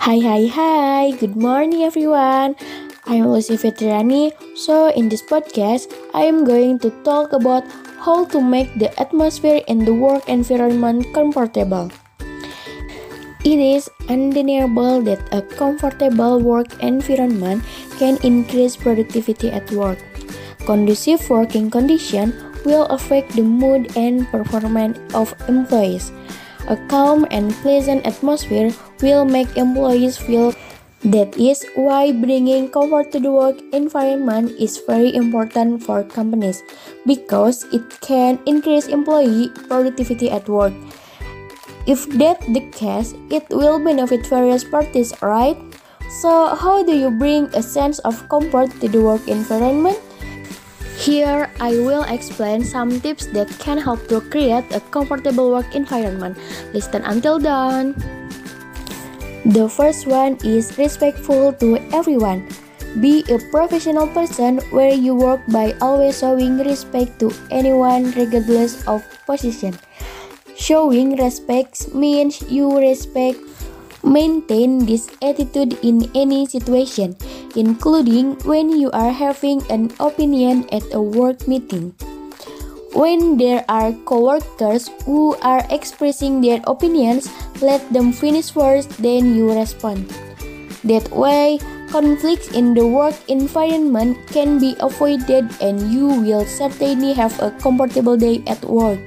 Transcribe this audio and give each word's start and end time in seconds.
Hi, 0.00 0.16
hi, 0.16 0.46
hi. 0.48 1.10
Good 1.20 1.36
morning, 1.36 1.82
everyone. 1.84 2.56
I'm 3.04 3.28
Lusi 3.28 3.60
Fitriani. 3.60 4.32
So, 4.56 4.88
in 4.88 5.10
this 5.12 5.20
podcast, 5.20 5.92
I 6.14 6.24
am 6.24 6.48
going 6.48 6.78
to 6.80 6.88
talk 7.04 7.34
about 7.36 7.68
how 8.00 8.24
to 8.32 8.40
make 8.40 8.72
the 8.80 8.88
atmosphere 8.98 9.60
in 9.68 9.84
the 9.84 9.92
work 9.92 10.24
environment 10.26 11.04
comfortable. 11.12 11.92
It 13.44 13.60
is 13.60 13.92
undeniable 14.08 15.04
that 15.04 15.20
a 15.36 15.42
comfortable 15.42 16.40
work 16.40 16.80
environment 16.80 17.62
can 18.00 18.16
increase 18.24 18.80
productivity 18.80 19.52
at 19.52 19.70
work. 19.72 20.00
Conducive 20.64 21.28
working 21.28 21.68
conditions 21.68 22.32
will 22.64 22.88
affect 22.88 23.36
the 23.36 23.44
mood 23.44 23.92
and 24.00 24.24
performance 24.32 24.96
of 25.12 25.36
employees. 25.46 26.10
A 26.68 26.76
calm 26.88 27.26
and 27.30 27.52
pleasant 27.62 28.06
atmosphere 28.06 28.72
will 29.02 29.24
make 29.24 29.56
employees 29.56 30.18
feel 30.18 30.54
that 31.04 31.36
is 31.36 31.64
why 31.74 32.12
bringing 32.12 32.68
comfort 32.68 33.10
to 33.12 33.20
the 33.20 33.32
work 33.32 33.56
environment 33.72 34.52
is 34.60 34.82
very 34.86 35.14
important 35.14 35.82
for 35.82 36.04
companies 36.04 36.62
because 37.06 37.64
it 37.72 37.82
can 38.00 38.38
increase 38.44 38.86
employee 38.88 39.48
productivity 39.66 40.30
at 40.30 40.48
work. 40.48 40.74
If 41.86 42.06
that's 42.10 42.44
the 42.52 42.60
case, 42.76 43.14
it 43.30 43.48
will 43.48 43.82
benefit 43.82 44.26
various 44.26 44.62
parties, 44.62 45.14
right? 45.22 45.56
So, 46.20 46.54
how 46.54 46.82
do 46.82 46.92
you 46.92 47.10
bring 47.10 47.48
a 47.54 47.62
sense 47.62 47.98
of 48.00 48.28
comfort 48.28 48.68
to 48.80 48.88
the 48.88 49.00
work 49.00 49.26
environment? 49.26 49.96
Here, 51.00 51.48
I 51.64 51.80
will 51.80 52.04
explain 52.04 52.60
some 52.60 53.00
tips 53.00 53.24
that 53.32 53.48
can 53.56 53.80
help 53.80 54.04
to 54.12 54.20
create 54.20 54.68
a 54.68 54.84
comfortable 54.92 55.48
work 55.48 55.72
environment. 55.74 56.36
Listen 56.76 57.00
until 57.08 57.40
done. 57.40 57.96
The 59.48 59.64
first 59.64 60.06
one 60.06 60.36
is 60.44 60.76
respectful 60.76 61.56
to 61.56 61.80
everyone. 61.96 62.52
Be 63.00 63.24
a 63.32 63.40
professional 63.48 64.12
person 64.12 64.60
where 64.76 64.92
you 64.92 65.16
work 65.16 65.40
by 65.48 65.72
always 65.80 66.20
showing 66.20 66.60
respect 66.60 67.16
to 67.24 67.32
anyone 67.50 68.12
regardless 68.12 68.84
of 68.84 69.00
position. 69.24 69.80
Showing 70.52 71.16
respect 71.16 71.94
means 71.96 72.44
you 72.52 72.76
respect 72.76 73.40
maintain 74.04 74.84
this 74.84 75.08
attitude 75.22 75.80
in 75.80 76.10
any 76.14 76.44
situation 76.44 77.16
including 77.56 78.34
when 78.44 78.70
you 78.70 78.90
are 78.92 79.10
having 79.10 79.62
an 79.70 79.90
opinion 80.00 80.68
at 80.72 80.82
a 80.92 81.00
work 81.00 81.46
meeting. 81.46 81.94
When 82.92 83.38
there 83.38 83.64
are 83.68 83.92
coworkers 84.04 84.90
who 85.06 85.36
are 85.42 85.62
expressing 85.70 86.40
their 86.40 86.60
opinions, 86.66 87.30
let 87.62 87.80
them 87.92 88.12
finish 88.12 88.50
first, 88.50 88.90
then 88.98 89.36
you 89.36 89.52
respond. 89.52 90.10
That 90.82 91.06
way, 91.10 91.60
conflicts 91.90 92.50
in 92.50 92.74
the 92.74 92.86
work 92.86 93.14
environment 93.28 94.18
can 94.34 94.58
be 94.58 94.74
avoided 94.80 95.50
and 95.60 95.92
you 95.92 96.06
will 96.06 96.46
certainly 96.46 97.12
have 97.12 97.38
a 97.42 97.50
comfortable 97.62 98.16
day 98.16 98.42
at 98.46 98.64
work. 98.64 98.98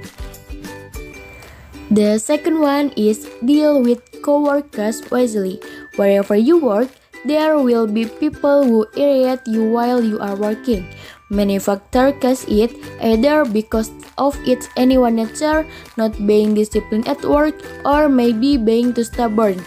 The 1.90 2.18
second 2.18 2.60
one 2.60 2.90
is 2.96 3.28
deal 3.44 3.82
with 3.82 4.00
coworkers 4.22 5.04
wisely. 5.10 5.60
Wherever 5.96 6.34
you 6.34 6.58
work, 6.58 6.88
there 7.24 7.58
will 7.58 7.86
be 7.86 8.04
people 8.06 8.64
who 8.64 8.86
irritate 8.96 9.46
you 9.48 9.64
while 9.70 10.04
you 10.04 10.20
are 10.20 10.36
working. 10.36 10.86
Many 11.30 11.58
factors 11.58 12.14
cause 12.20 12.44
it, 12.46 12.76
either 13.00 13.44
because 13.44 13.90
of 14.18 14.36
its 14.46 14.68
anyone 14.76 15.16
nature, 15.16 15.66
not 15.96 16.14
being 16.26 16.54
disciplined 16.54 17.08
at 17.08 17.24
work, 17.24 17.56
or 17.84 18.08
maybe 18.08 18.56
being 18.56 18.92
too 18.92 19.04
stubborn. 19.04 19.58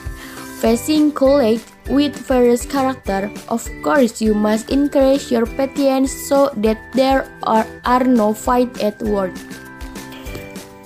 Facing 0.62 1.12
colleagues 1.12 1.66
with 1.90 2.16
various 2.16 2.66
character, 2.66 3.30
of 3.50 3.66
course 3.84 4.22
you 4.22 4.34
must 4.34 4.70
encourage 4.70 5.32
your 5.32 5.46
patience 5.46 6.12
so 6.12 6.50
that 6.58 6.78
there 6.94 7.30
are, 7.44 7.66
are 7.86 8.04
no 8.04 8.34
fight 8.34 8.82
at 8.82 9.02
work. 9.02 9.34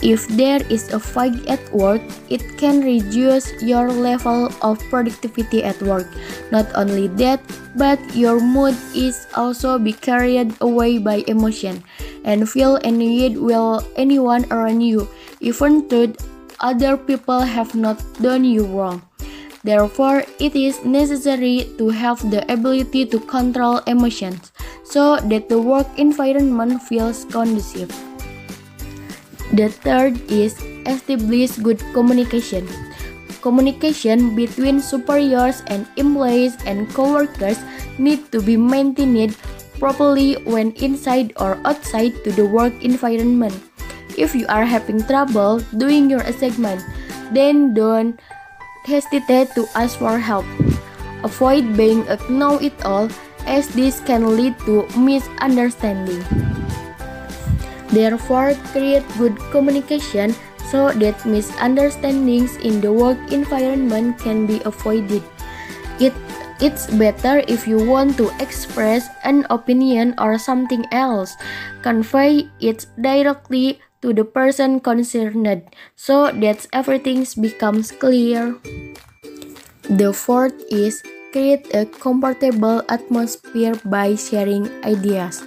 If 0.02 0.28
there 0.34 0.66
is 0.66 0.90
a 0.90 1.00
fight 1.00 1.46
at 1.46 1.62
work, 1.70 2.02
it 2.30 2.42
can 2.58 2.82
reduce 2.82 3.54
your 3.62 3.94
level 3.94 4.50
of 4.66 4.82
productivity 4.90 5.64
at 5.64 5.78
work. 5.82 6.10
Not 6.52 6.66
only 6.74 7.08
that, 7.22 7.38
but 7.78 8.02
your 8.18 8.42
mood 8.42 8.74
is 8.98 9.28
also 9.38 9.78
be 9.78 9.94
carried 9.94 10.58
away 10.60 10.98
by 10.98 11.24
emotion 11.30 11.84
and 12.26 12.50
feel 12.50 12.82
annoyed 12.82 13.38
with 13.38 13.86
anyone 13.96 14.50
around 14.50 14.82
you, 14.82 15.08
even 15.40 15.88
though 15.88 16.14
other 16.60 16.98
people 16.98 17.42
have 17.42 17.76
not 17.76 18.02
done 18.22 18.44
you 18.44 18.66
wrong. 18.66 19.06
Therefore, 19.64 20.26
it 20.40 20.56
is 20.56 20.84
necessary 20.84 21.70
to 21.78 21.90
have 21.90 22.18
the 22.32 22.42
ability 22.52 23.06
to 23.14 23.20
control 23.20 23.78
emotions 23.86 24.52
so 24.84 25.18
that 25.30 25.50
the 25.50 25.62
work 25.62 25.86
environment 25.98 26.82
feels 26.82 27.26
conducive. 27.26 27.94
The 29.52 29.68
third 29.68 30.16
is 30.32 30.56
establish 30.88 31.60
good 31.60 31.84
communication. 31.92 32.68
Communication 33.44 34.36
between 34.36 34.80
superiors 34.80 35.62
and 35.68 35.84
employees 35.98 36.56
and 36.66 36.88
coworkers 36.94 37.60
need 37.98 38.32
to 38.32 38.40
be 38.40 38.56
maintained 38.56 39.36
properly 39.76 40.38
when 40.46 40.72
inside 40.80 41.34
or 41.36 41.60
outside 41.66 42.14
to 42.24 42.32
the 42.32 42.46
work 42.46 42.72
environment. 42.80 43.58
If 44.16 44.36
you 44.36 44.46
are 44.48 44.64
having 44.64 45.04
trouble 45.04 45.60
doing 45.76 46.10
your 46.10 46.22
assignment, 46.22 46.80
then 47.34 47.74
don't 47.74 48.20
hesitate 48.86 49.52
to 49.56 49.68
ask 49.76 49.98
for 49.98 50.20
help. 50.20 50.46
Avoid 51.26 51.76
being 51.76 52.08
a 52.08 52.16
know-it-all 52.30 53.10
as 53.46 53.68
this 53.74 54.00
can 54.06 54.38
lead 54.38 54.56
to 54.70 54.86
misunderstanding. 54.96 56.24
Therefore, 57.92 58.56
create 58.72 59.04
good 59.18 59.36
communication 59.52 60.36
so 60.72 60.92
that 61.04 61.20
misunderstandings 61.26 62.56
in 62.64 62.80
the 62.80 62.92
work 62.92 63.20
environment 63.32 64.18
can 64.20 64.48
be 64.48 64.64
avoided. 64.64 65.24
It, 66.00 66.16
it's 66.64 66.88
better 66.88 67.44
if 67.48 67.68
you 67.68 67.84
want 67.84 68.16
to 68.18 68.32
express 68.40 69.10
an 69.24 69.46
opinion 69.50 70.16
or 70.18 70.40
something 70.40 70.86
else, 70.92 71.36
convey 71.84 72.48
it 72.60 72.88
directly 73.00 73.80
to 74.02 74.14
the 74.14 74.24
person 74.26 74.80
concerned 74.80 75.68
so 75.96 76.32
that 76.32 76.66
everything 76.74 77.26
becomes 77.40 77.92
clear. 77.92 78.56
The 79.90 80.14
fourth 80.14 80.56
is 80.72 81.04
create 81.32 81.68
a 81.74 81.86
comfortable 81.86 82.84
atmosphere 82.90 83.76
by 83.86 84.16
sharing 84.16 84.68
ideas. 84.84 85.44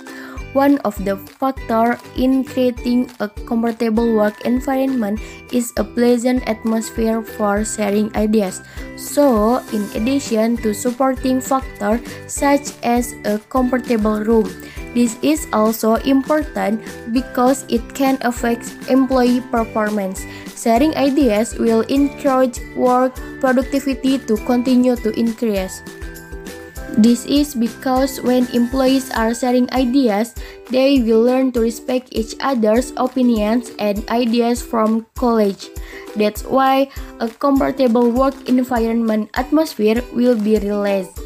One 0.55 0.79
of 0.87 0.95
the 1.03 1.19
factors 1.19 1.99
in 2.15 2.47
creating 2.47 3.11
a 3.19 3.27
comfortable 3.27 4.15
work 4.15 4.47
environment 4.47 5.19
is 5.51 5.75
a 5.77 5.83
pleasant 5.83 6.47
atmosphere 6.47 7.23
for 7.23 7.67
sharing 7.67 8.15
ideas. 8.15 8.63
So, 8.95 9.59
in 9.75 9.83
addition 9.99 10.57
to 10.63 10.73
supporting 10.73 11.43
factors 11.43 12.01
such 12.31 12.71
as 12.87 13.19
a 13.27 13.43
comfortable 13.51 14.23
room, 14.23 14.47
this 14.95 15.19
is 15.27 15.51
also 15.53 15.99
important 16.07 16.87
because 17.11 17.67
it 17.67 17.83
can 17.91 18.17
affect 18.23 18.71
employee 18.87 19.43
performance. 19.51 20.23
Sharing 20.55 20.95
ideas 20.95 21.59
will 21.59 21.83
encourage 21.91 22.63
work 22.79 23.19
productivity 23.43 24.23
to 24.31 24.39
continue 24.47 24.95
to 25.03 25.11
increase. 25.19 25.83
This 26.95 27.27
is 27.27 27.59
because 27.59 28.23
when 28.23 28.47
employees 28.55 29.11
are 29.11 29.35
sharing 29.35 29.67
ideas, 29.75 30.35
they 30.71 31.03
will 31.03 31.27
learn 31.27 31.51
to 31.53 31.61
respect 31.61 32.15
each 32.15 32.39
other's 32.39 32.95
opinions 32.97 33.75
and 33.83 34.07
ideas 34.09 34.63
from 34.63 35.07
college. 35.19 35.75
That's 36.15 36.47
why 36.47 36.95
a 37.19 37.27
comfortable 37.27 38.15
work 38.15 38.49
environment 38.49 39.31
atmosphere 39.35 40.07
will 40.15 40.39
be 40.39 40.59
realized. 40.63 41.19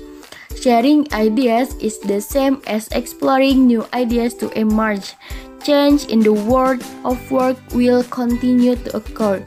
Sharing 0.56 1.04
ideas 1.12 1.76
is 1.84 2.00
the 2.00 2.24
same 2.24 2.64
as 2.66 2.88
exploring 2.96 3.66
new 3.68 3.84
ideas 3.92 4.32
to 4.40 4.48
emerge. 4.56 5.14
Change 5.62 6.08
in 6.08 6.20
the 6.24 6.32
world 6.32 6.80
of 7.04 7.20
work 7.30 7.60
will 7.76 8.02
continue 8.08 8.74
to 8.88 8.96
occur 8.96 9.44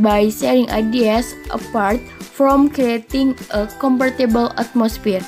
by 0.00 0.30
sharing 0.30 0.70
ideas 0.70 1.34
apart 1.50 2.00
from 2.24 2.70
creating 2.72 3.36
a 3.52 3.66
comfortable 3.78 4.48
atmosphere 4.56 5.20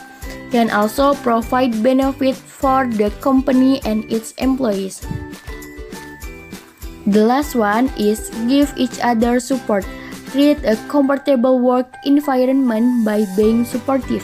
can 0.51 0.71
also 0.71 1.15
provide 1.23 1.83
benefit 1.83 2.35
for 2.37 2.87
the 2.87 3.11
company 3.23 3.81
and 3.85 4.05
its 4.11 4.33
employees. 4.39 5.01
The 7.07 7.25
last 7.25 7.55
one 7.55 7.91
is 7.99 8.31
give 8.47 8.75
each 8.77 9.01
other 9.03 9.41
support. 9.41 9.87
Create 10.31 10.63
a 10.63 10.77
comfortable 10.87 11.59
work 11.59 11.91
environment 12.05 13.05
by 13.05 13.27
being 13.35 13.65
supportive. 13.65 14.23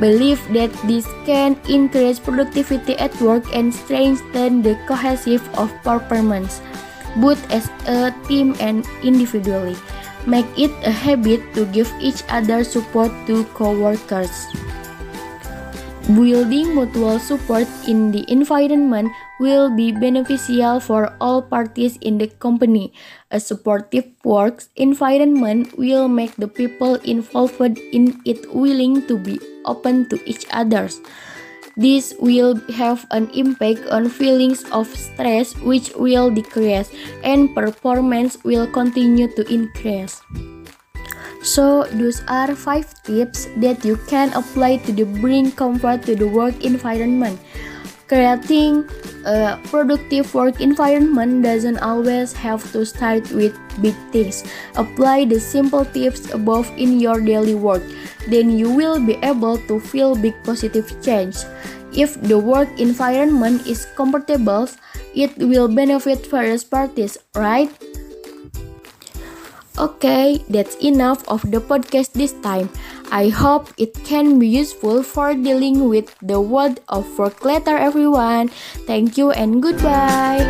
Believe 0.00 0.40
that 0.54 0.72
this 0.88 1.04
can 1.26 1.60
increase 1.68 2.18
productivity 2.18 2.96
at 2.96 3.12
work 3.20 3.44
and 3.52 3.74
strengthen 3.74 4.62
the 4.62 4.80
cohesive 4.88 5.44
of 5.58 5.68
performance, 5.84 6.62
both 7.20 7.36
as 7.52 7.68
a 7.84 8.14
team 8.28 8.56
and 8.60 8.88
individually. 9.04 9.76
Make 10.24 10.48
it 10.56 10.72
a 10.86 10.90
habit 10.90 11.42
to 11.52 11.66
give 11.66 11.92
each 12.00 12.24
other 12.30 12.64
support 12.64 13.12
to 13.26 13.44
coworkers. 13.52 14.48
Building 16.12 16.76
mutual 16.76 17.16
support 17.16 17.64
in 17.88 18.12
the 18.12 18.20
environment 18.28 19.08
will 19.40 19.72
be 19.72 19.92
beneficial 19.92 20.76
for 20.76 21.16
all 21.20 21.40
parties 21.40 21.96
in 22.04 22.18
the 22.18 22.28
company. 22.28 22.92
A 23.30 23.40
supportive 23.40 24.12
work 24.20 24.64
environment 24.76 25.72
will 25.78 26.08
make 26.08 26.36
the 26.36 26.48
people 26.48 26.96
involved 27.08 27.78
in 27.96 28.20
it 28.26 28.44
willing 28.52 29.06
to 29.08 29.16
be 29.16 29.40
open 29.64 30.04
to 30.12 30.20
each 30.28 30.44
other. 30.52 30.90
This 31.80 32.12
will 32.20 32.60
have 32.76 33.06
an 33.08 33.30
impact 33.32 33.88
on 33.88 34.12
feelings 34.12 34.68
of 34.68 34.92
stress 34.92 35.56
which 35.64 35.96
will 35.96 36.28
decrease 36.28 36.92
and 37.24 37.54
performance 37.54 38.36
will 38.44 38.66
continue 38.68 39.32
to 39.32 39.48
increase. 39.48 40.20
So 41.42 41.84
those 41.90 42.22
are 42.28 42.54
5 42.54 43.02
tips 43.02 43.48
that 43.58 43.84
you 43.84 43.98
can 44.06 44.32
apply 44.32 44.78
to 44.86 44.92
the 44.92 45.04
bring 45.04 45.50
comfort 45.52 46.02
to 46.06 46.14
the 46.14 46.28
work 46.28 46.64
environment. 46.64 47.40
Creating 48.06 48.86
a 49.24 49.58
productive 49.70 50.34
work 50.34 50.60
environment 50.60 51.42
doesn't 51.42 51.78
always 51.78 52.32
have 52.32 52.60
to 52.72 52.84
start 52.84 53.30
with 53.32 53.56
big 53.80 53.94
things. 54.12 54.44
Apply 54.76 55.24
the 55.24 55.40
simple 55.40 55.84
tips 55.84 56.30
above 56.32 56.70
in 56.76 57.00
your 57.00 57.20
daily 57.20 57.54
work. 57.54 57.82
Then 58.28 58.50
you 58.56 58.70
will 58.70 59.00
be 59.00 59.18
able 59.22 59.58
to 59.66 59.80
feel 59.80 60.14
big 60.14 60.34
positive 60.44 60.92
change. 61.02 61.36
If 61.92 62.20
the 62.22 62.38
work 62.38 62.68
environment 62.78 63.66
is 63.66 63.86
comfortable, 63.96 64.68
it 65.14 65.36
will 65.38 65.68
benefit 65.68 66.26
various 66.26 66.64
parties, 66.64 67.18
right? 67.34 67.68
Okay, 69.78 70.44
that's 70.48 70.76
enough 70.84 71.24
of 71.28 71.40
the 71.50 71.56
podcast 71.56 72.12
this 72.12 72.36
time. 72.44 72.68
I 73.10 73.28
hope 73.28 73.72
it 73.78 73.96
can 74.04 74.38
be 74.38 74.46
useful 74.48 75.02
for 75.02 75.32
dealing 75.34 75.88
with 75.88 76.12
the 76.20 76.40
world 76.40 76.80
of 76.88 77.08
work 77.18 77.44
later 77.44 77.76
everyone. 77.76 78.48
Thank 78.84 79.16
you 79.16 79.32
and 79.32 79.62
goodbye. 79.62 80.44